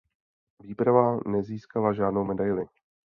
[0.59, 2.65] Výprava nezískala žádnou medaili.